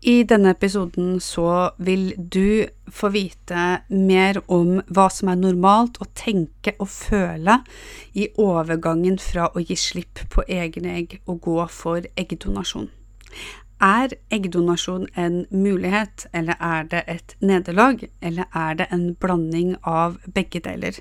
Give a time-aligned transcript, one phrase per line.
[0.00, 6.08] I denne episoden så vil du få vite mer om hva som er normalt å
[6.16, 7.58] tenke og føle
[8.16, 12.88] i overgangen fra å gi slipp på egne egg og gå for eggdonasjon.
[13.80, 20.18] Er eggdonasjon en mulighet, eller er det et nederlag, eller er det en blanding av
[20.34, 20.96] begge deler?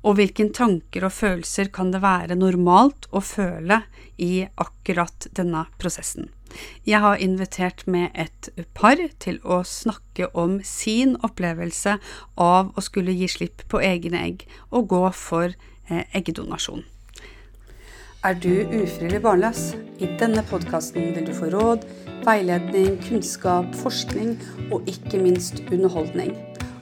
[0.00, 3.82] Og hvilke tanker og følelser kan det være normalt å føle
[4.16, 6.30] i akkurat denne prosessen?
[6.88, 11.98] Jeg har invitert med et par til å snakke om sin opplevelse
[12.40, 16.82] av å skulle gi slipp på egne egg og gå for eh, eggdonasjon.
[18.26, 19.70] Er du ufrivillig barnløs?
[20.02, 21.86] I denne podkasten vil du få råd,
[22.26, 24.34] veiledning, kunnskap, forskning
[24.68, 26.34] og ikke minst underholdning.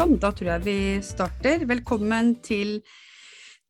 [0.00, 1.60] Sånn, da tror jeg vi starter.
[1.68, 2.80] Velkommen til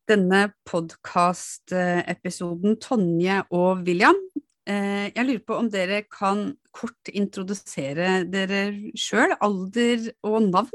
[0.07, 4.15] denne podkastepisoden Tonje og William.
[4.63, 9.35] Eh, jeg lurer på om dere kan kort introdusere dere sjøl.
[9.43, 10.71] Alder og navn?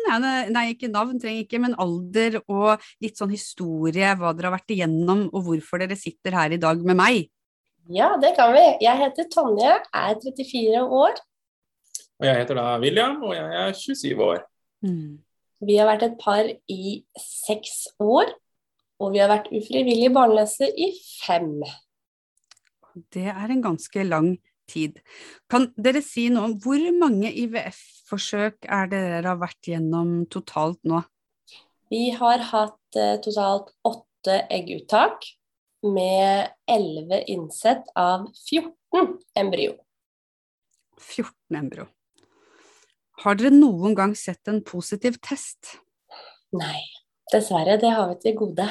[0.52, 4.76] Nei, ikke navn trenger ikke, men alder og litt sånn historie, hva dere har vært
[4.76, 7.32] igjennom, og hvorfor dere sitter her i dag med meg.
[7.88, 8.76] Ja, det kan vi.
[8.84, 11.16] Jeg heter Tonje, er 34 år.
[12.20, 14.44] Og jeg heter da William, og jeg er 27 år.
[14.84, 15.24] Mm.
[15.64, 18.28] Vi har vært et par i seks år,
[19.00, 20.90] og vi har vært ufrivillig barnløse i
[21.24, 21.62] fem.
[23.12, 24.34] Det er en ganske lang
[24.68, 25.00] tid.
[25.50, 31.02] Kan dere si noe om hvor mange IVF-forsøk er dere har vært gjennom totalt nå?
[31.92, 35.28] Vi har hatt eh, totalt åtte egguttak
[35.86, 39.76] med elleve innsett av 14 embryo.
[40.98, 41.86] 14 embryo.
[43.24, 45.78] Har dere noen gang sett en positiv test?
[46.56, 46.82] Nei,
[47.32, 47.78] dessverre.
[47.80, 48.66] Det har vi til gode.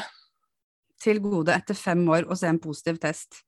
[1.01, 3.41] Til gode etter fem år å se en positiv test.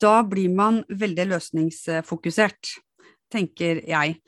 [0.00, 2.76] Da blir man veldig løsningsfokusert,
[3.32, 4.20] tenker jeg.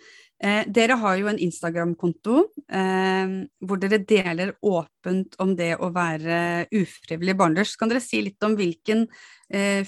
[0.42, 6.66] Eh, dere har jo en Instagram-konto eh, hvor dere deler åpent om det å være
[6.74, 7.76] ufrivillig barnløs.
[7.78, 9.06] Kan dere si litt om hvilken
[9.54, 9.86] eh,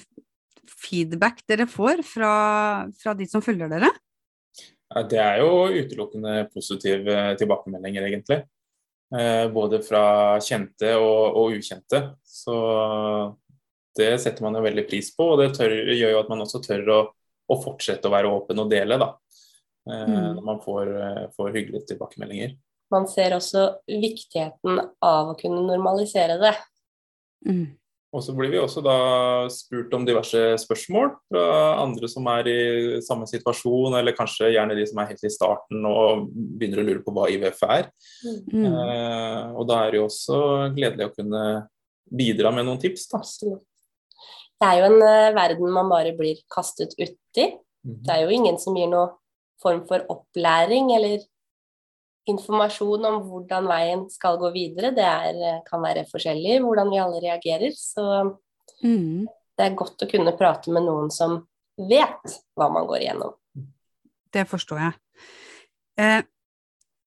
[0.71, 2.33] feedback dere får fra,
[2.95, 3.91] fra de som følger dere?
[4.95, 8.37] Det er jo utelukkende positive tilbakemeldinger, egentlig.
[9.19, 10.03] Eh, både fra
[10.41, 12.01] kjente og, og, ukjente.
[12.23, 12.55] Så
[13.95, 16.63] det setter man jo veldig pris på, og det tør, gjør jo at man også
[16.63, 16.99] tør å,
[17.51, 19.11] å, fortsette å være åpen og dele, da.
[19.89, 20.29] Eh, mm.
[20.39, 20.93] Når man får,
[21.35, 22.55] får hyggelige tilbakemeldinger.
[22.93, 26.53] Man ser også viktigheten av å kunne normalisere det.
[27.45, 27.65] Mm.
[28.15, 28.95] Og så blir vi også da
[29.51, 31.45] spurt om diverse spørsmål fra
[31.81, 32.59] andre som er i
[33.03, 37.03] samme situasjon, eller kanskje gjerne de som er helt i starten og begynner å lure
[37.03, 37.89] på hva IVF er.
[38.23, 38.69] Mm.
[38.71, 40.39] Eh, og da er det jo også
[40.77, 41.43] gledelig å kunne
[42.05, 43.21] bidra med noen tips, da.
[44.55, 47.49] Det er jo en uh, verden man bare blir kastet uti.
[47.83, 47.99] Mm.
[48.05, 49.09] Det er jo ingen som gir noe
[49.61, 51.25] form for opplæring eller
[52.29, 57.21] informasjon om hvordan veien skal gå videre, det er, kan være forskjellig hvordan vi alle
[57.23, 57.73] reagerer.
[57.77, 58.05] Så
[58.81, 59.25] mm.
[59.57, 61.41] det er godt å kunne prate med noen som
[61.75, 63.35] vet hva man går igjennom.
[64.35, 64.95] Det forstår jeg.
[66.01, 66.21] Eh,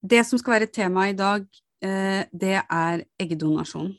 [0.00, 1.44] det som skal være tema i dag,
[1.84, 3.90] eh, det er eggdonasjon.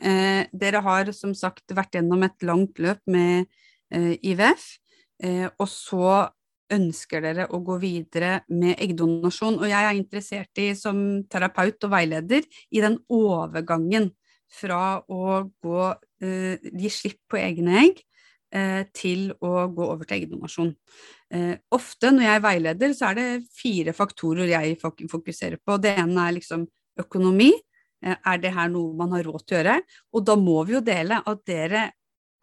[0.00, 3.48] Eh, dere har som sagt vært gjennom et langt løp med
[3.92, 4.66] eh, IVF,
[5.22, 6.30] eh, og så
[6.74, 9.58] ønsker dere å gå videre med eggdonasjon.
[9.60, 14.10] Og jeg er interessert i, som terapeut og veileder, i den overgangen
[14.50, 15.82] fra å gå,
[16.22, 18.02] eh, gi slipp på egne egg
[18.52, 20.74] eh, til å gå over til eggdonasjon.
[21.30, 25.78] Eh, ofte når jeg er veileder, så er det fire faktorer jeg fokuserer på.
[25.78, 26.66] Det ene er liksom
[27.00, 27.52] økonomi.
[28.00, 29.80] Er det her noe man har råd til å gjøre?
[30.16, 31.90] Og da må vi jo dele at dere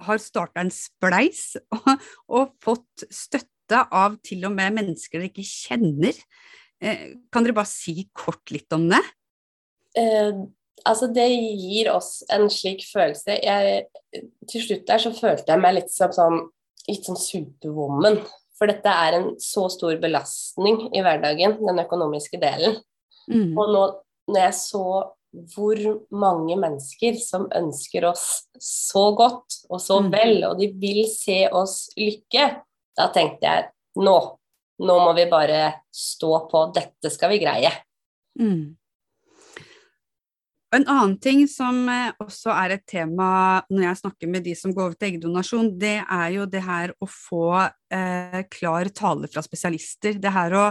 [0.05, 5.29] har starta en spleis og, og fått støtte støtte av til og med mennesker dere
[5.29, 6.15] ikke kjenner.
[6.81, 9.01] Eh, kan dere bare si kort litt om det?
[9.97, 10.33] Eh,
[10.85, 13.39] altså, det gir oss en slik følelse.
[13.43, 13.87] Jeg,
[14.47, 16.47] til slutt der så følte jeg meg litt som sånn,
[16.87, 18.21] litt sånn superwoman.
[18.57, 22.79] For dette er en så stor belastning i hverdagen, den økonomiske delen.
[23.27, 23.53] Mm.
[23.57, 23.85] Og nå
[24.27, 24.87] når jeg så
[25.53, 25.77] hvor
[26.15, 30.07] mange mennesker som ønsker oss så godt og så mm.
[30.13, 32.47] vel, og de vil se oss lykke,
[32.97, 33.69] da tenkte jeg
[34.03, 34.17] nå
[34.77, 35.61] nå må vi bare
[35.93, 37.71] stå på, dette skal vi greie.
[38.39, 38.75] Mm.
[40.75, 44.73] En annen ting som eh, også er et tema når jeg snakker med de som
[44.75, 49.41] går over til eggdonasjon, det er jo det her å få eh, klar tale fra
[49.45, 50.19] spesialister.
[50.21, 50.65] Det her å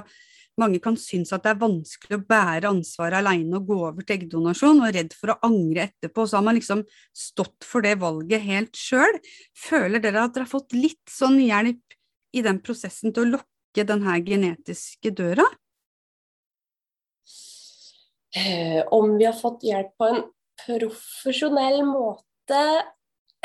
[0.61, 4.21] mange kan synes at det er vanskelig å bære ansvaret alene og gå over til
[4.21, 6.25] eggdonasjon, og er redd for å angre etterpå.
[6.25, 9.19] Så har man liksom stått for det valget helt sjøl.
[9.67, 11.96] Føler dere at dere har fått litt sånn hjelp
[12.37, 15.47] i den prosessen til å lukke denne genetiske døra?
[18.37, 20.23] Eh, om vi har fått hjelp på en
[20.67, 22.61] profesjonell måte,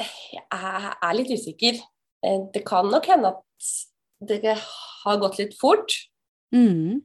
[0.02, 1.80] jeg er litt usikker.
[2.26, 3.72] Eh, det kan nok hende at
[4.28, 5.96] det har gått litt fort.
[6.54, 7.02] Mm.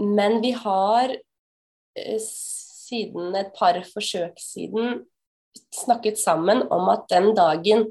[0.00, 5.04] Men vi har eh, siden et par forsøk siden
[5.74, 7.88] snakket sammen om at den dagen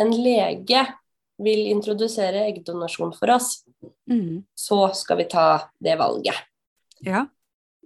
[0.00, 0.86] en lege
[1.42, 3.62] vil introdusere eggdonasjon for oss,
[4.10, 4.42] mm.
[4.54, 5.46] så skal vi ta
[5.82, 6.36] det valget.
[7.02, 7.26] Ja.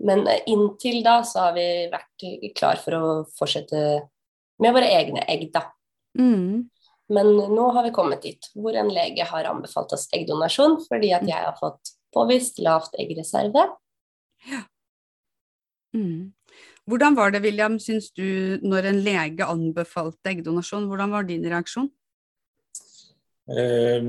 [0.05, 2.27] Men eh, inntil da så har vi vært
[2.59, 3.83] klar for å fortsette
[4.63, 5.67] med våre egne egg, da.
[6.19, 6.69] Mm.
[7.13, 11.27] Men nå har vi kommet dit hvor en lege har anbefalt oss eggdonasjon fordi at
[11.29, 13.69] jeg har fått påvist lavt eggreserve.
[14.51, 14.65] Ja.
[15.95, 16.33] Mm.
[16.87, 20.87] Hvordan var det, William, syns du, når en lege anbefalte eggdonasjon?
[20.91, 21.89] Hvordan var din reaksjon?
[23.51, 24.09] Eh,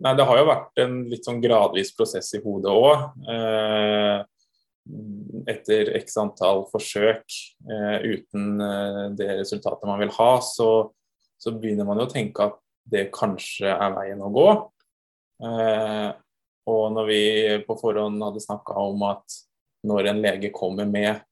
[0.00, 3.08] nei, det har jo vært en litt sånn gradvis prosess i hodet òg.
[3.30, 4.18] Eh,
[5.50, 7.24] etter x antall forsøk
[7.70, 10.90] eh, uten eh, det resultatet man vil ha, så,
[11.40, 12.58] så, begynner man jo å tenke at
[12.90, 14.48] det kanskje er veien å gå.
[15.46, 16.10] Eh,
[16.70, 17.22] og når vi
[17.66, 19.40] på forhånd hadde snakka om at
[19.86, 21.22] når en lege kommer med,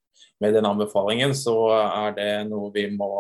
[0.41, 3.11] med, den anbefalingen, så er det noe vi må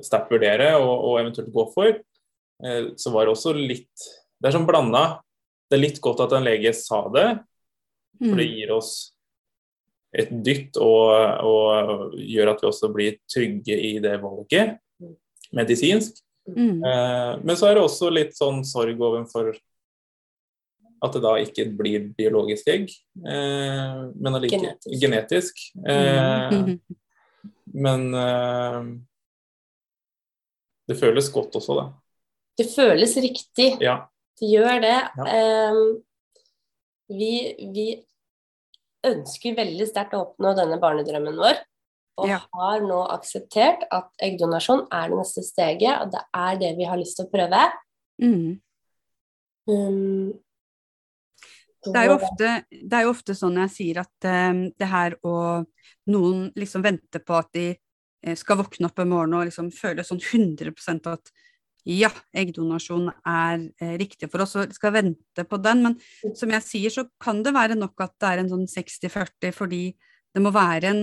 [0.00, 1.96] sterkt vurdere og, og, eventuelt gå for,
[3.00, 4.02] så var det også litt
[4.36, 5.20] Det er sånn blanda.
[5.70, 7.24] Det er litt godt at en lege sa det,
[8.18, 8.54] for det mm.
[8.58, 8.90] gir oss
[10.12, 11.12] et dytt og,
[11.46, 14.76] og, gjør at vi også blir trygge i det valget
[15.56, 16.18] medisinsk.
[16.50, 16.82] Mm.
[16.82, 19.52] Eh, men så er det også litt sånn sorg overfor
[21.00, 22.90] at det da ikke blir biologisk egg,
[23.24, 24.96] eh, men allikevel genetisk.
[25.04, 25.62] genetisk.
[25.88, 26.80] Eh, mm.
[27.70, 28.86] Men eh,
[30.90, 31.84] det føles godt også, da.
[32.58, 33.72] Det føles riktig.
[33.82, 33.96] Ja.
[34.40, 34.98] Det gjør det.
[35.20, 35.72] Ja.
[35.72, 36.00] Um,
[37.10, 37.34] vi,
[37.74, 37.88] vi,
[39.06, 41.60] ønsker veldig sterkt å oppnå denne barnedrømmen vår.
[42.20, 42.42] Og ja.
[42.52, 47.00] har nå akseptert at eggdonasjon er det neste steget, og det er det vi har
[47.00, 47.62] lyst til å prøve.
[48.20, 48.60] Mm.
[49.70, 50.32] Um,
[51.86, 55.36] det, er ofte, det er jo ofte, sånn jeg sier at um, det her å
[56.12, 60.04] noen liksom venter på at de eh, skal våkne opp en morgen og liksom føle
[60.06, 61.32] sånn 100% at
[61.88, 65.84] ja, eggdonasjon er eh, riktig for oss, og vi skal vente på den.
[65.86, 69.54] Men som jeg sier, så kan det være nok at det er en sånn 60-40,
[69.56, 69.84] fordi
[70.34, 71.02] det må være en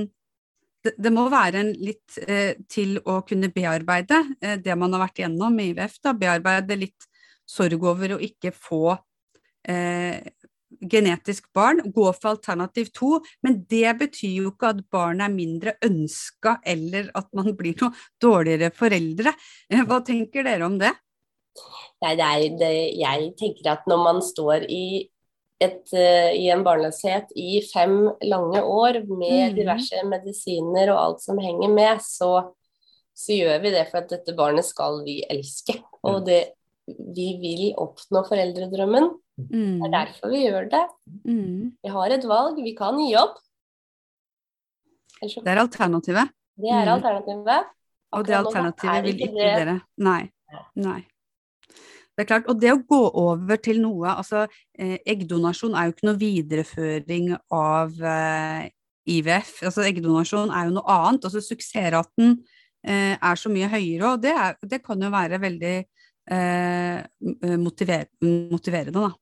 [0.85, 5.07] det, det må være en litt eh, til å kunne bearbeide eh, det man har
[5.07, 5.97] vært igjennom med IVF.
[6.05, 7.07] Da, bearbeide litt
[7.47, 8.93] sorg over å ikke få
[9.67, 10.21] eh,
[10.91, 15.73] genetisk barn, gå for alternativ to, men det betyr jo ikke at barnet er mindre
[15.85, 19.33] ønska eller at man blir noe dårligere foreldre.
[19.71, 20.93] Eh, hva tenker dere om det?
[22.03, 25.07] Nei, det er, det, jeg tenker at når man står i,
[25.63, 27.95] et, uh, i en barnløshet i fem
[28.27, 29.55] lange år med mm.
[29.57, 32.51] diverse medisiner og alt som henger med, så,
[33.17, 35.79] så, gjør vi det for at dette barnet skal vi elske.
[36.05, 36.43] Og det,
[36.85, 39.09] vi vil oppnå foreldredrømmen.
[39.37, 39.81] Mm.
[39.81, 40.85] Det er derfor vi gjør det.
[41.25, 41.73] Mm.
[41.83, 42.61] Vi har et valg.
[42.63, 43.37] Vi kan gi opp.
[45.21, 46.33] Det er alternativet.
[46.57, 46.93] Det er mm.
[46.95, 47.69] alternativet.
[48.17, 49.53] Og det alternativet vil ikke det.
[49.61, 49.77] dere.
[49.97, 50.23] Nei.
[50.79, 51.01] Nei.
[52.17, 55.93] Det er klart, Og det å gå over til noe altså eh, Eggdonasjon er jo
[55.93, 58.63] ikke noe videreføring av eh,
[59.05, 59.51] IVF.
[59.69, 61.27] altså Eggdonasjon er jo noe annet.
[61.29, 62.39] altså Suksessraten
[62.81, 67.05] eh, er så mye høyere, og det, er, det kan jo være veldig eh,
[67.61, 69.05] motiver, motiverende.
[69.05, 69.13] da.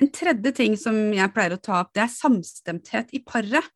[0.00, 3.66] En tredje ting som jeg pleier å ta opp, det er samstemthet i paret.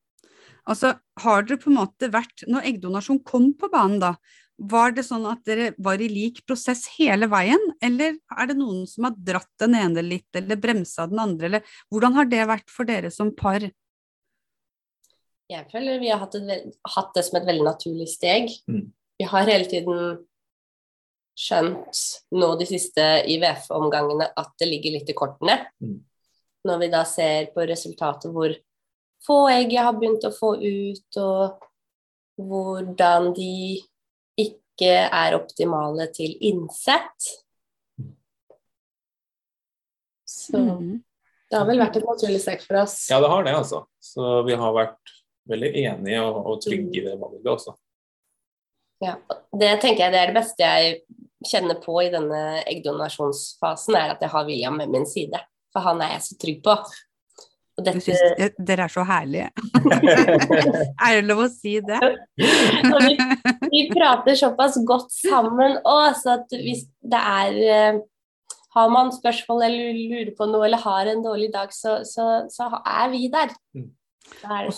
[0.64, 4.14] Altså, har dere på en måte vært Når eggdonasjon kom på banen, da,
[4.56, 8.84] var det sånn at dere var i lik prosess hele veien, eller er det noen
[8.88, 12.70] som har dratt den ene litt, eller bremsa den andre, eller hvordan har det vært
[12.70, 13.66] for dere som par?
[15.50, 18.54] Jeg føler vi har hatt, et, hatt det som et veldig naturlig steg.
[18.70, 18.86] Mm.
[19.20, 20.22] Vi har hele tiden
[21.34, 22.00] skjønt
[22.34, 25.58] nå de siste IVF-omgangene at det ligger litt i kortene.
[25.82, 25.98] Mm.
[26.64, 28.54] Når vi da ser på resultatet hvor
[29.24, 31.64] få egg jeg har begynt å få ut, og
[32.40, 33.80] hvordan de
[34.40, 37.32] ikke er optimale til innsett.
[40.28, 40.94] Så mm.
[41.50, 42.96] Det har vel vært et naturlig steg for oss.
[43.12, 43.84] Ja, det har det, altså.
[44.02, 45.12] Så vi har vært
[45.48, 47.74] veldig enige og, og trygge i det valget også.
[49.04, 49.18] Ja.
[49.52, 50.96] Det tenker jeg det er det beste jeg
[51.48, 55.40] kjenner på i denne eggdonasjonsfasen, er at jeg har William med min side.
[55.74, 56.78] For han er jeg så trygg på.
[57.74, 58.02] Og dette...
[58.06, 59.48] synes, jeg, dere er så herlige.
[61.04, 61.98] er det lov å si det?
[63.06, 63.16] vi,
[63.72, 68.02] vi, prater såpass godt sammen òg, så at hvis det er eh,
[68.74, 72.70] Har man spørsmål eller lurer på noe eller har en dårlig dag, så, så, så
[72.82, 73.52] er vi der.
[73.74, 73.90] Mm.
[74.50, 74.70] Er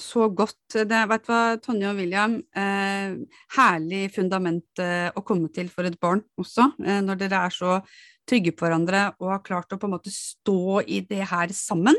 [0.00, 0.58] så godt.
[0.72, 3.16] Det, vet du hva, Tonje og William, eh,
[3.56, 7.78] herlig fundament eh, å komme til for et barn også, eh, når dere er så
[8.26, 11.98] trygge på hverandre og har klart å på en måte stå i det her sammen.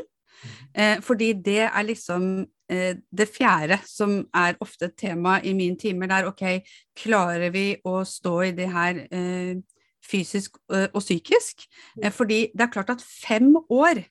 [0.74, 2.28] Eh, fordi det er liksom
[2.70, 6.12] eh, det fjerde som er ofte et tema i mine timer.
[6.12, 6.44] er ok,
[6.94, 9.56] klarer vi å stå i det her eh,
[10.04, 11.66] fysisk og psykisk?
[12.02, 14.04] Eh, fordi det er klart at fem år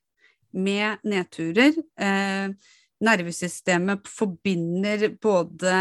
[0.58, 2.52] med nedturer eh,
[3.04, 5.74] nervesystemet forbinder både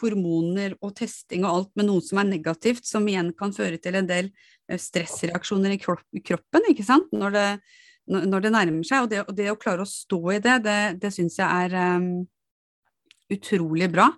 [0.00, 4.00] hormoner og testing og alt med noe som er negativt, som igjen kan føre til
[4.00, 4.30] en del
[4.80, 7.48] stressreaksjoner i kroppen, ikke sant, når det,
[8.10, 9.04] når det nærmer seg.
[9.04, 11.98] Og det, og det, å klare å stå i det, det, det syns jeg er
[12.00, 12.10] um,
[13.32, 14.10] utrolig bra.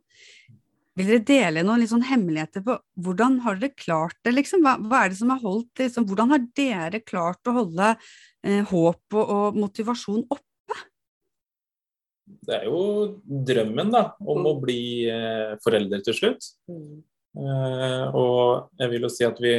[0.96, 4.64] Vil dere dele noen liksom hemmeligheter på hvordan har dere klart det, liksom?
[4.64, 6.06] Hva, hva er det som har holdt liksom?
[6.08, 10.42] Hvordan har dere klart å holde eh, håp og, og, motivasjon oppe?
[12.26, 12.80] Det er jo
[13.24, 16.48] drømmen, da, om å bli eh, foreldre til slutt.
[16.70, 17.02] Mm.
[17.36, 19.54] Eh, og jeg vil jo si at vi,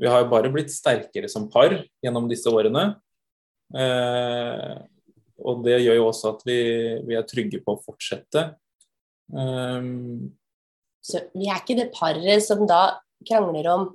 [0.00, 1.74] vi har jo bare blitt sterkere som par
[2.04, 2.90] gjennom disse årene.
[3.72, 4.74] Eh,
[5.42, 6.58] og det gjør jo også at vi,
[7.08, 8.52] vi er trygge på å fortsette.
[9.32, 10.32] Um,
[11.02, 13.86] så vi er ikke det paret som da krangler om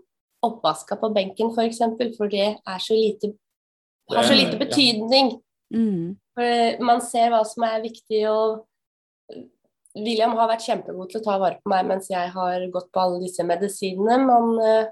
[0.44, 3.32] oppvaska på benken, f.eks., for, eksempel, for det er så lite,
[4.12, 5.38] har så lite betydning.
[5.38, 5.78] Ja.
[5.78, 6.16] Mm.
[6.38, 8.68] For man ser hva som er viktig, og
[9.98, 13.02] William har vært kjempegod til å ta vare på meg mens jeg har gått på
[13.02, 14.20] alle disse medisinene.
[14.22, 14.92] Man uh,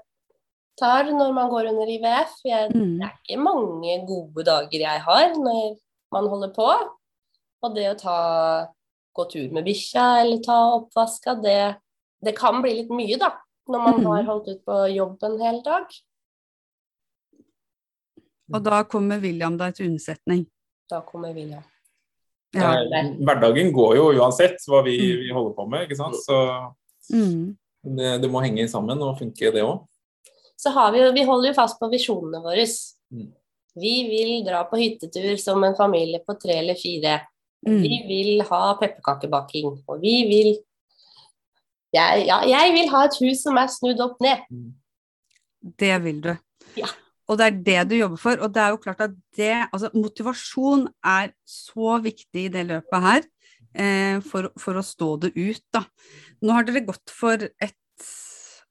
[0.80, 2.34] tar når man går under IVF.
[2.46, 2.96] Jeg, mm.
[2.98, 5.76] Det er ikke mange gode dager jeg har når
[6.16, 6.66] man holder på.
[7.64, 8.18] Og det å ta,
[9.16, 11.60] gå tur med bikkja eller ta oppvaska, det,
[12.26, 13.32] det, kan bli litt mye, da.
[13.70, 14.10] Når man mm.
[14.10, 15.94] har holdt ut på jobb en hel dag.
[18.54, 20.44] Og da kommer William deg til unnsetning?
[20.90, 21.64] Da kommer William.
[22.56, 22.72] Ja.
[23.26, 25.22] Hverdagen går jo uansett hva vi, mm.
[25.24, 26.16] vi holder på med, ikke sant.
[26.22, 26.36] Så
[27.12, 27.40] mm.
[27.98, 29.82] det, det, må henge sammen og funke, det òg
[30.56, 32.64] så har vi jo Vi holder jo fast på visjonene våre.
[33.12, 33.32] Mm.
[33.76, 37.20] Vi vil dra på hyttetur som en familie på tre eller fire.
[37.66, 37.82] Mm.
[37.82, 39.82] Vi vil ha pepperkakebaking.
[39.86, 40.54] Og vi vil
[41.94, 44.48] jeg, ja, jeg vil ha et hus som er snudd opp ned.
[44.50, 44.72] Mm.
[45.80, 46.32] Det vil du.
[46.76, 46.88] Ja.
[47.26, 48.42] Og det er det du jobber for.
[48.42, 53.08] Og det er jo klart at det Altså, motivasjon er så viktig i det løpet
[53.08, 53.26] her.
[53.76, 55.82] Eh, for, for, å stå det ut, da.
[56.40, 58.06] Nå har dere gått for et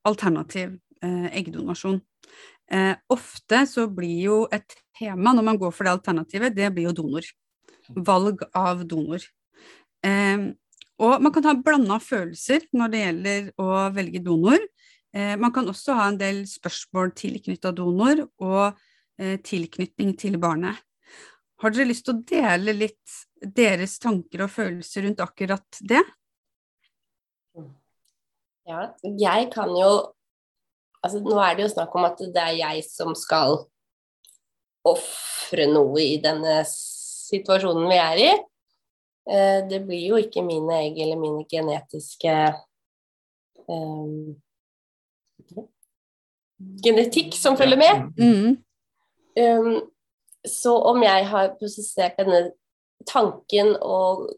[0.06, 2.00] alternativ eh, eggdonasjon.
[2.74, 6.90] Eh, ofte så blir jo et tema når man går for det alternativet, det blir
[6.90, 7.28] jo donor.
[8.08, 9.22] Valg av donor.
[10.06, 10.50] Eh,
[11.06, 14.62] og man kan ha blanda følelser når det gjelder å velge donor.
[15.16, 18.76] Eh, man kan også ha en del spørsmål tilknytta donor og
[19.20, 20.82] eh, tilknytning til barnet.
[21.64, 23.16] Har dere lyst til å dele litt
[23.56, 26.04] deres tanker og følelser rundt akkurat det?
[28.66, 29.92] Ja, jeg kan jo
[31.06, 33.62] altså, Nå er det jo snakk om at det er jeg som skal
[34.86, 38.32] ofre noe i denne situasjonen vi er i.
[39.32, 42.34] Eh, det blir jo ikke mine egg eller mine genetiske
[43.66, 44.36] um,
[46.86, 48.04] Genetikk som følger med.
[48.20, 48.58] Mm.
[49.36, 49.82] Um,
[50.46, 52.52] så om jeg har prosessert denne
[53.10, 54.30] tanken og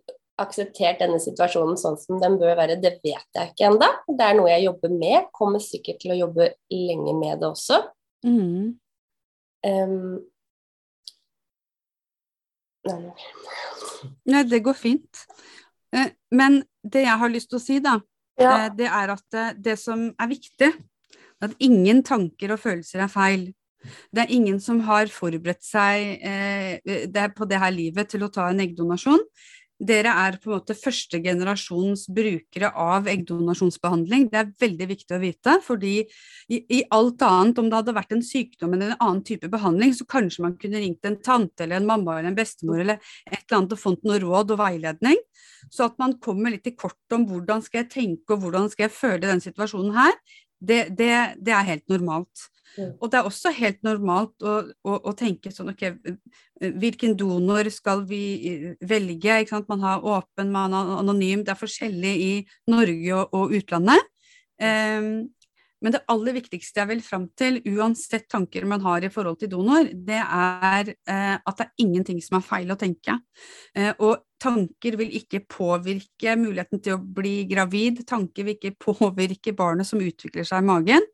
[0.42, 3.90] akseptert denne situasjonen sånn som den bør være, det vet jeg ikke ennå.
[4.08, 5.30] Det er noe jeg jobber med.
[5.36, 7.82] Kommer sikkert til å jobbe lenge med det også.
[8.26, 8.78] Mm.
[9.68, 10.20] Um,
[14.30, 15.26] nei, det går fint.
[15.96, 17.98] Eh, men det jeg har lyst til å si, da,
[18.38, 18.54] ja.
[18.54, 20.72] Eh, det er at det, det som er viktig,
[21.44, 23.48] at ingen tanker og følelser er feil.
[24.12, 28.32] Det er ingen som har forberedt seg eh, det på det her livet til å
[28.34, 29.22] ta en eggdonasjon
[29.78, 34.26] dere er på en måte første generasjons brukere av eggdonasjonsbehandling.
[34.32, 38.16] Det er veldig viktig å vite, fordi i, i, alt annet, om det hadde vært
[38.16, 41.78] en sykdom eller en annen type behandling, så kanskje man kunne ringt en tante eller
[41.78, 42.98] en mamma eller en bestemor eller
[43.30, 45.22] et eller annet og fått noe råd og veiledning.
[45.70, 48.88] Så at man kommer litt i kort om hvordan skal jeg tenke og hvordan skal
[48.88, 50.18] jeg føle den situasjonen her,
[50.60, 51.12] det, det,
[51.44, 52.48] det er helt normalt.
[52.78, 52.92] Mm.
[53.02, 55.86] Og det er også helt normalt å, å, å tenke sånn ok,
[56.78, 59.40] hvilken donor skal vi eh, velge?
[59.70, 62.32] Man har åpen, man har anonym, det er forskjellig i
[62.70, 64.14] Norge og, og utlandet.
[64.58, 65.28] Um,
[65.84, 69.52] men det aller viktigste jeg vil fram til, uansett tanker man har i forhold til
[69.52, 73.20] donor, det er eh, at det er ingenting som er feil å tenke.
[73.78, 79.54] Eh, og tanker vil ikke påvirke muligheten til å bli gravid, tanker vil ikke påvirke
[79.58, 81.06] barnet som utvikler seg i magen.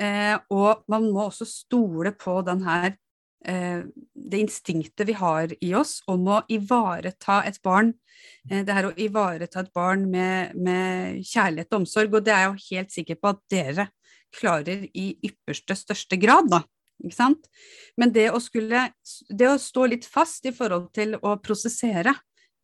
[0.00, 2.92] Eh, og man må også stole på den her
[3.46, 3.82] eh,
[4.14, 7.92] det instinktet vi har i oss om å ivareta et barn.
[8.48, 12.46] Eh, det her å ivareta et barn med, med kjærlighet og omsorg, og det er
[12.46, 13.90] jeg jo helt sikker på at dere
[14.34, 16.62] klarer i ypperste største grad, da.
[17.00, 17.46] Ikke sant?
[17.96, 18.90] Men det å skulle
[19.30, 22.12] Det å stå litt fast i forhold til å prosessere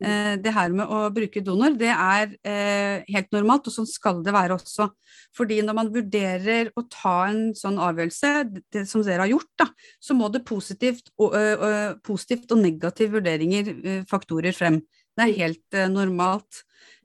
[0.05, 4.21] eh, det her med å bruke donor, det er eh, helt normalt, og sånn skal
[4.27, 4.91] det være også.
[5.37, 8.35] Fordi når man vurderer å ta en sånn avgjørelse,
[8.77, 9.71] det som dere har gjort, da,
[10.01, 14.83] så må det positivt og, ø, positivt og negative vurderinger, ø, faktorer frem.
[15.17, 16.61] Det er helt ø, normalt.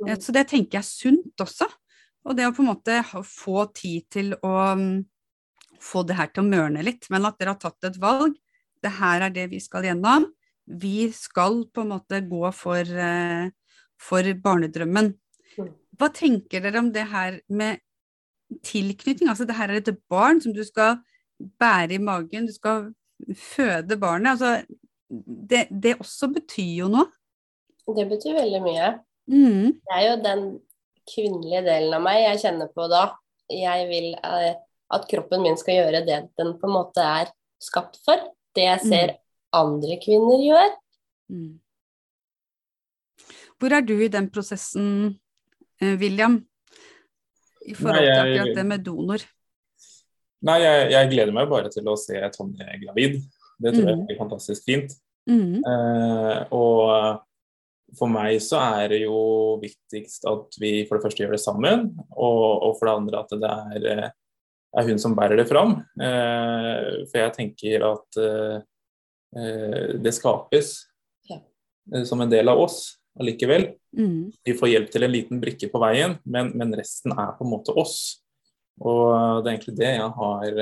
[0.08, 1.72] Eh, Så det tenker jeg er sunt også.
[2.28, 5.02] Og det å på en måte få tid til å mm,
[5.82, 8.36] få det her til å mørne litt, men at dere har tatt et valg.
[8.82, 10.28] Det her er det vi skal gjennom.
[10.82, 13.50] Vi skal på en måte gå for, eh,
[14.00, 15.14] for barnedrømmen.
[15.58, 15.72] Mm.
[15.98, 17.82] Hva tenker dere om det her med
[18.66, 19.30] tilknytning?
[19.30, 21.02] Altså det her er et barn som du skal
[21.62, 22.92] bære i magen, du skal
[23.38, 24.38] føde barnet.
[24.38, 24.62] Altså
[25.10, 27.10] det, det også betyr jo noe.
[27.92, 28.92] Det betyr veldig mye.
[29.32, 29.72] Mm.
[29.82, 30.44] Det er jo den
[31.10, 33.06] kvinnelige delen av meg jeg kjenner på da.
[33.52, 34.54] Jeg vil eh,
[34.92, 37.32] at kroppen min skal gjøre det den på en måte er
[37.62, 38.20] skapt for.
[38.56, 39.14] Det jeg ser
[39.56, 40.72] andre kvinner gjør.
[41.32, 41.52] Mm.
[43.62, 45.20] Hvor er du i den prosessen,
[45.82, 46.40] eh, William?
[47.62, 49.24] I forhold til akkurat det med donor.
[50.42, 53.20] Nei, jeg, jeg gleder meg bare til å se Tonje gravid.
[53.62, 54.06] Det tror jeg Mm.
[54.08, 54.96] blir fantastisk fint.
[55.30, 55.62] Mm.
[55.62, 57.22] Eh, og
[57.98, 61.88] for meg så er det jo viktigst at vi for det første gjør det sammen,
[62.16, 64.10] og, og for det andre at det er, eh,
[64.80, 65.74] er hun som bærer det fram.
[66.00, 68.58] Eh, for jeg tenker at eh,
[69.36, 70.74] eh, det skapes
[71.30, 71.40] Ja.
[71.94, 73.74] eh, som en del av oss allikevel.
[73.98, 74.32] Mm.
[74.48, 77.52] Vi får hjelp til en liten brikke på veien, men, men resten er på en
[77.52, 78.22] måte oss.
[78.80, 80.62] Og det er egentlig det jeg har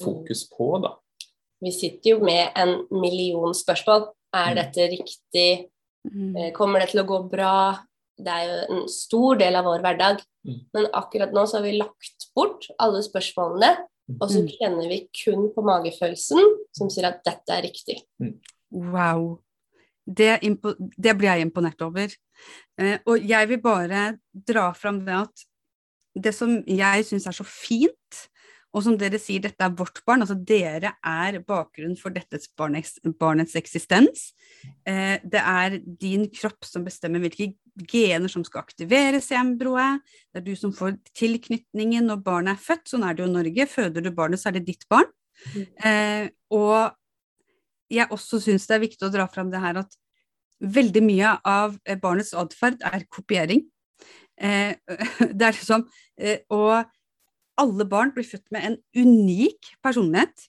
[0.00, 0.94] fokus på, da.
[1.60, 4.08] Vi sitter jo med en million spørsmål.
[4.32, 4.56] Er Mm.
[4.62, 5.50] dette riktig?
[6.08, 6.36] Mm.
[6.36, 7.78] Eh, Kommer det til å gå bra?
[8.20, 10.22] Det er jo en stor del av vår hverdag.
[10.46, 10.58] Mm.
[10.76, 13.84] Men akkurat nå så har vi lagt bort alle spørsmålene,
[14.20, 14.48] og så Mm.
[14.56, 16.40] kjenner vi kun på magefølelsen
[16.72, 18.00] som sier at dette er riktig.
[18.70, 19.40] Wow.
[20.06, 22.08] Det, det blir jeg imponert over.
[22.78, 25.44] Eh, og jeg vil bare dra fram det at
[26.18, 28.28] det som jeg syns er så fint,
[28.70, 33.00] og som dere sier, dette er vårt barn, altså dere er bakgrunnen for dette barnets,
[33.18, 34.28] barnets eksistens.
[34.86, 37.52] Eh, det er din kropp som bestemmer hvilke
[37.90, 40.04] gener som skal aktiveres i embryoet.
[40.30, 43.34] Det er du som får tilknytningen når barnet er født, sånn er det jo i
[43.34, 43.66] Norge.
[43.74, 45.10] Føder du barnet, så er det ditt barn.
[45.82, 46.94] Eh, og
[47.90, 49.98] jeg også syns det er viktig å dra fram det her at
[50.60, 53.64] veldig mye av eh, barnets atferd er kopiering.
[54.40, 54.76] Eh,
[55.36, 55.82] det er liksom
[56.16, 56.86] eh, Og
[57.60, 60.48] alle barn blir født med en unik personlighet.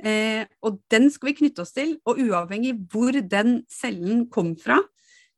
[0.00, 4.78] Eh, og den skal vi knytte oss til, og uavhengig hvor den cellen kom fra,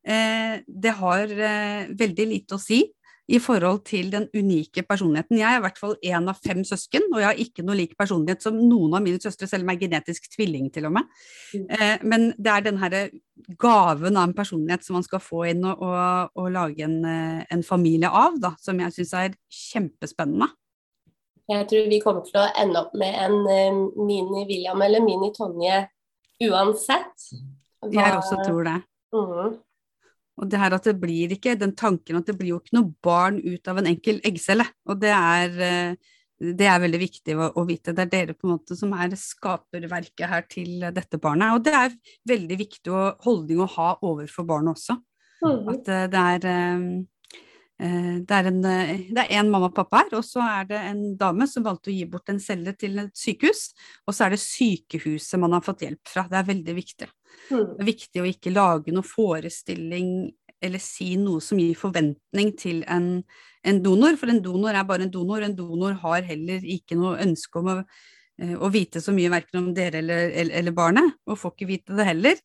[0.07, 2.85] eh, det har eh, veldig lite å si
[3.31, 5.39] i forhold til den unike personligheten.
[5.39, 7.93] Jeg er i hvert fall én av fem søsken, og jeg har ikke noe lik
[7.99, 11.11] personlighet som noen av mine søstre, selv om jeg er genetisk tvilling til og med.
[11.55, 11.67] Mm.
[11.77, 13.03] Eh, men det er den herre
[13.61, 17.45] gaven av en personlighet som man skal få inn og, og, og lage en, eh,
[17.55, 20.51] en familie av, da, som jeg syns er kjempespennende.
[21.51, 25.81] Jeg tror vi kommer til å ende opp med en eh, mini-William eller mini-Tonje
[26.47, 27.27] uansett.
[27.91, 28.77] Jeg også tror det.
[29.15, 29.59] Mm.
[30.41, 32.95] Og det her at det blir ikke den tanken at det blir jo ikke noe
[33.05, 34.65] barn ut av en enkel eggcelle.
[34.89, 36.17] Og det er, eh,
[36.61, 37.97] det er veldig viktig å, å vite.
[37.97, 41.57] Det er dere på en måte som er skaperverket her til dette barnet.
[41.57, 41.97] Og det er
[42.31, 45.01] veldig viktig å, holdning å ha overfor barnet også.
[45.43, 45.73] Mm.
[45.75, 46.49] At eh, det er
[47.81, 50.81] det er, en, eh, det er en mamma og pappa her, og så er det
[50.91, 53.71] en dame som valgte å gi bort en celle til et sykehus.
[54.05, 56.27] Og så er det sykehuset man har fått hjelp fra.
[56.29, 57.09] Det er veldig viktig.
[57.51, 57.71] Mhm.
[57.79, 60.13] Det er viktig å ikke lage noe forestilling
[60.61, 63.23] eller si noe som gir forventning til en,
[63.65, 65.41] en donor, for en donor er bare en donor.
[65.41, 67.79] En donor har heller ikke noe ønske om å,
[68.43, 71.71] eh, å vite så mye verken om dere eller, eller, eller barnet, og får ikke
[71.73, 72.45] vite det heller.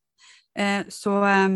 [0.56, 1.50] Eh, Så, eh,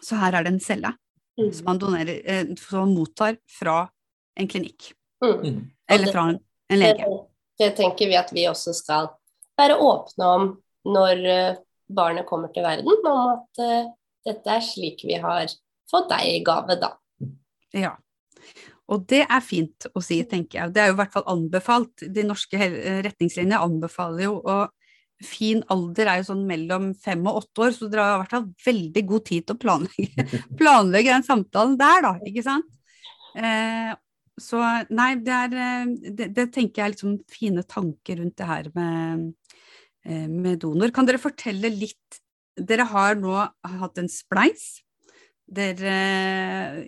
[0.00, 0.94] så her er det en celle
[1.40, 1.52] Mhm.
[1.56, 3.88] som man, donerer, eh, som man mottar fra
[4.36, 4.92] en klinikk,
[5.24, 5.40] Mhm.
[5.46, 5.70] Mm.
[5.88, 7.04] eller fra en, en lege.
[7.04, 7.26] Det,
[7.60, 9.08] Det tenker vi at vi også skal
[9.58, 11.56] være åpne om når eh,
[11.90, 13.90] barnet kommer til verden, om at uh,
[14.24, 15.50] dette er slik vi har
[15.90, 16.92] fått deg i gave, da.
[17.74, 17.96] Ja.
[18.88, 20.72] Og det er fint å si, tenker jeg.
[20.74, 22.06] Det er jo i hvert fall anbefalt.
[22.14, 22.56] De norske
[23.04, 24.56] retningslinjene anbefaler jo å
[25.24, 28.36] fin alder er jo sånn mellom fem og åtte år, så dere har i hvert
[28.36, 30.26] fall veldig god tid til å planlegge,
[30.60, 32.70] planlegge den samtalen der, da, ikke sant?
[33.36, 33.92] Eh,
[34.40, 34.60] så
[34.94, 38.70] nei, det er eh, det, det, tenker jeg er liksom fine tanker rundt det her
[38.76, 39.26] med,
[40.06, 40.92] eh, med donor.
[40.94, 42.20] Kan dere fortelle litt
[42.60, 44.82] Dere har nå hatt en spleis.
[45.48, 45.92] Dere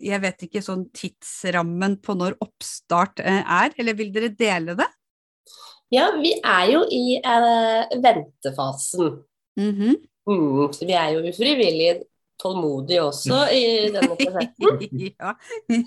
[0.03, 4.89] Jeg vet ikke sånn tidsrammen på når oppstart eh, er, eller vil dere dele det?
[5.93, 9.23] Ja, vi er jo i eh, ventefasen.
[9.61, 9.97] Mm -hmm.
[10.27, 12.03] mm, så vi er jo ufrivillig
[12.43, 14.81] tålmodige også i denne prosessen.
[15.21, 15.35] ja,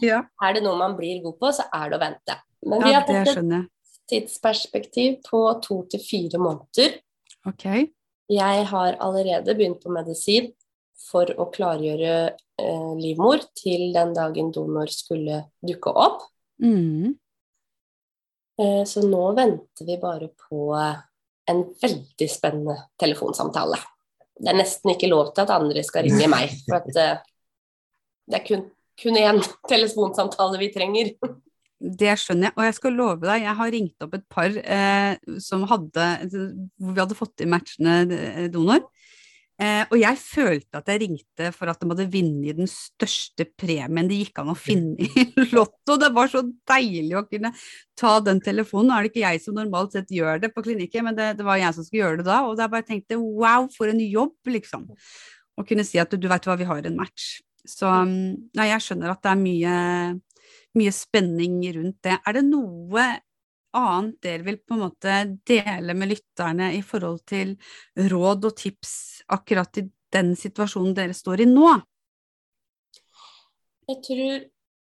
[0.02, 0.20] ja.
[0.42, 2.38] Er det noe man blir god på, så er det å vente.
[2.66, 3.70] Men ja, vi har fått et
[4.10, 7.00] tidsperspektiv på to til fire måneder.
[7.46, 7.88] Okay.
[8.30, 10.54] Jeg har allerede begynt på medisin
[11.12, 12.16] for å klargjøre
[12.62, 16.26] eh, livmor til den dagen donor skulle dukke opp.
[16.62, 17.18] Mm.
[18.62, 20.70] Eh, så nå venter vi bare på
[21.46, 23.80] en veldig spennende telefonsamtale.
[24.36, 27.26] Det er nesten ikke lov til at andre skal ringe meg, for at eh,
[28.26, 29.42] det er kun, én
[29.72, 31.14] telefonsamtale vi trenger.
[31.76, 35.34] Det skjønner jeg, og jeg skal love deg, jeg har ringt opp et par eh,
[35.44, 38.86] som hadde Hvor vi hadde fått i matchende eh, donor.
[39.56, 44.10] Eh, og jeg følte at jeg ringte for at de hadde vunnet den største premien
[44.10, 45.96] det gikk an å finne i Lotto.
[46.02, 47.54] Det var så deilig å kunne
[47.96, 48.92] ta den telefonen.
[48.92, 51.48] Nå er det ikke jeg som normalt sett gjør det på klinikken, men det, det
[51.48, 52.42] var jeg som skulle gjøre det da.
[52.50, 54.90] Og da bare tenkte wow, for en jobb, liksom.
[55.56, 57.38] Å kunne si at du, du vet hva, vi har en match.
[57.66, 59.78] Så nei, jeg skjønner at det er mye,
[60.78, 62.20] mye spenning rundt det.
[62.28, 63.08] Er det noe
[63.76, 67.56] annet dere vil på en måte dele med lytterne i forhold til
[68.12, 68.96] råd og tips
[69.36, 69.86] akkurat i
[70.16, 71.72] den situasjonen dere står i nå?
[73.90, 74.46] Jeg tror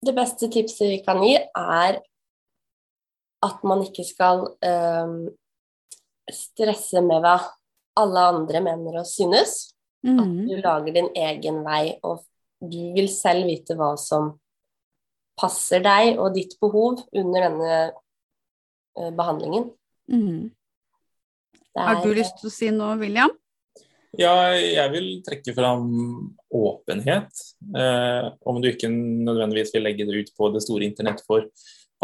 [0.06, 2.00] det beste tipset vi kan gi, er
[3.46, 5.18] at man ikke skal um,
[6.32, 7.36] stresse med hva
[8.00, 9.74] alle andre mener og synes.
[10.06, 10.18] Mm.
[10.20, 12.24] At du lager din egen vei, og
[12.60, 14.34] du vil selv vite hva som
[15.36, 17.78] passer deg og ditt behov under denne
[19.16, 19.70] behandlingen.
[20.12, 20.52] Mm.
[21.76, 23.32] Er, Har du lyst til å si noe, William?
[24.16, 25.88] Ja, jeg vil trekke fram
[26.54, 27.42] åpenhet.
[27.76, 31.44] Eh, om du ikke nødvendigvis vil legge det ut på det store internett for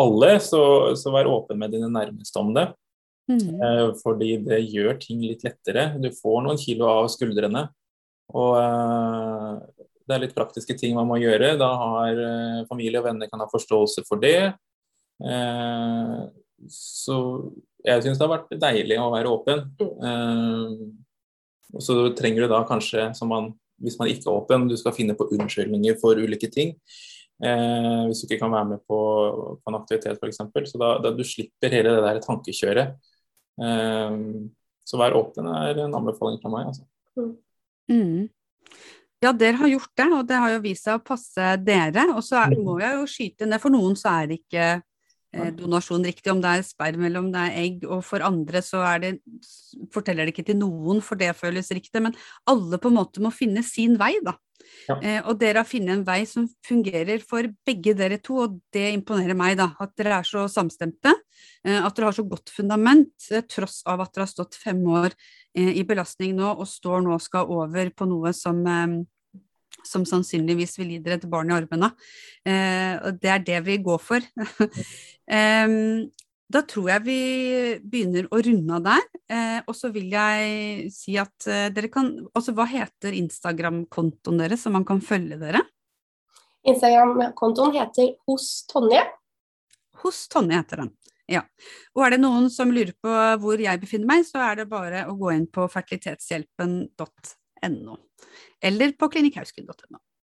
[0.00, 0.62] alle, så,
[0.98, 2.66] så vær åpen med dine nærmeste om det.
[3.31, 3.62] Mm.
[3.62, 5.92] Eh, fordi det gjør ting litt lettere.
[6.02, 7.66] Du får noen kilo av skuldrene.
[8.33, 11.55] Og eh, det er litt praktiske ting man må gjøre.
[11.61, 14.52] Da har eh, familie og venner kan ha forståelse for det.
[16.70, 17.16] Så
[17.83, 19.64] jeg syns det har vært deilig å være åpen.
[19.81, 20.92] Uh,
[21.83, 25.31] så trenger du da kanskje, man, hvis man ikke er åpen, du skal finne på
[25.35, 26.77] unnskyldninger for ulike ting.
[27.42, 28.98] Uh, hvis du ikke kan være med på,
[29.59, 30.42] på en aktivitet f.eks.
[30.70, 32.98] Så da, da, du slipper hele det der tankekjøret.
[33.61, 34.46] Uh,
[34.87, 36.70] så vær åpen er en anbefaling fra meg.
[36.70, 36.87] Altså.
[37.90, 38.31] Mm.
[39.22, 42.09] Ja, dere har gjort det, og det har jo vist seg å passe dere.
[42.16, 44.70] Og så må jeg jo skyte ned, for noen så er det ikke
[45.57, 48.83] donasjon riktig, om det er sperm eller om det er egg, og for andre så
[48.85, 49.12] er det,
[49.95, 52.16] forteller det ikke til noen, for det føles riktig, men
[52.49, 54.37] alle på en måte må finne sin vei, da.
[54.88, 54.97] Ja.
[54.99, 58.88] Eh, og dere har funnet en vei som fungerer for begge dere to, og det
[58.97, 59.71] imponerer meg, da.
[59.83, 61.14] At dere er så samstemte,
[61.64, 64.83] eh, at dere har så godt fundament, eh, tross av at dere har stått fem
[64.87, 65.11] år
[65.57, 69.01] eh, i belastning nå, og står nå og skal over på noe som eh,
[69.88, 71.92] som sannsynligvis vil gi dere et barn i armene.
[72.47, 74.27] Eh, og det er det vi går for.
[76.53, 77.21] da tror jeg vi
[77.81, 79.05] begynner å runde av der.
[79.33, 84.64] Eh, og så vil jeg si at eh, dere kan Altså, hva heter Instagram-kontoen deres,
[84.64, 85.62] så man kan følge dere?
[86.68, 89.03] Instagram-kontoen heter Hos Tonje.
[90.03, 90.92] Hos Tonje heter den.
[91.31, 91.45] Ja.
[91.97, 95.07] Og er det noen som lurer på hvor jeg befinner meg, så er det bare
[95.09, 97.41] å gå inn på fertilitetshjelpen.no
[98.62, 99.98] eller på klinikkhausken.no.